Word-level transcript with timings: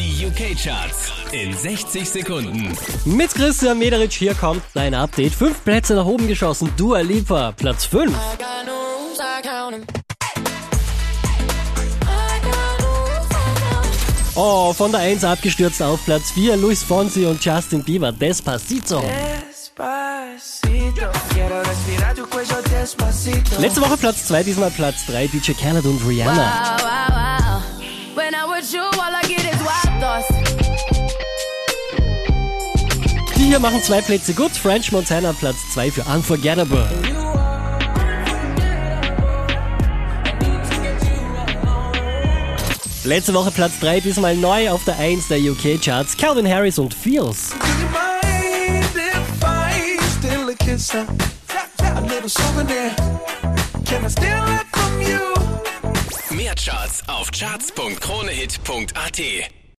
Die 0.00 0.24
UK-Charts 0.26 1.12
in 1.30 1.54
60 1.54 2.08
Sekunden. 2.08 2.74
Mit 3.04 3.34
Christian 3.34 3.78
Mederitsch 3.78 4.16
hier 4.16 4.32
kommt 4.32 4.62
dein 4.72 4.94
Update. 4.94 5.34
Fünf 5.34 5.62
Plätze 5.62 5.92
nach 5.94 6.06
oben 6.06 6.26
geschossen. 6.26 6.70
Dua 6.78 7.00
Lipa, 7.00 7.52
Platz 7.52 7.84
5. 7.84 8.10
I 8.10 8.14
got 8.38 8.64
no 8.64 8.72
rules, 8.72 9.18
I 9.18 9.42
count 9.46 9.74
'em. 9.74 9.82
I 9.82 9.84
got 12.42 12.80
no 12.80 12.86
rules, 12.86 13.28
I 13.28 13.32
count 13.60 13.84
'em. 13.84 14.36
Oh, 14.36 14.72
von 14.72 14.90
der 14.90 15.02
1 15.02 15.22
abgestürzt 15.22 15.82
auf 15.82 16.02
Platz 16.06 16.30
4. 16.30 16.56
Luis 16.56 16.82
Fonsi 16.82 17.26
und 17.26 17.44
Justin 17.44 17.84
Bieber, 17.84 18.10
Despacito. 18.10 19.02
Despacito, 19.02 21.10
quiero 21.34 21.60
respirar 21.60 22.14
tu 22.14 22.26
cuello 22.26 22.56
despacito. 22.70 23.60
Letzte 23.60 23.82
Woche 23.82 23.98
Platz 23.98 24.24
2, 24.28 24.44
diesmal 24.44 24.70
Platz 24.70 25.04
3. 25.08 25.26
DJ 25.26 25.52
Khaled 25.52 25.84
und 25.84 26.00
Rihanna. 26.08 26.76
Wow. 26.78 26.89
Hier 33.50 33.58
machen 33.58 33.82
zwei 33.82 34.00
Plätze 34.00 34.32
gut. 34.32 34.52
French 34.52 34.92
Montana 34.92 35.32
Platz 35.32 35.56
2 35.74 35.90
für 35.90 36.02
Unforgettable. 36.02 36.88
Letzte 43.02 43.34
Woche 43.34 43.50
Platz 43.50 43.72
3, 43.80 43.98
diesmal 43.98 44.36
neu 44.36 44.70
auf 44.70 44.84
der 44.84 45.00
1 45.00 45.26
der 45.26 45.40
UK 45.40 45.82
Charts. 45.82 46.16
Calvin 46.16 46.46
Harris 46.46 46.78
und 46.78 46.94
Feels. 46.94 47.50
Mehr 56.30 56.54
Charts 56.54 57.02
auf 57.08 57.32
charts.kronehit.at. 57.32 59.59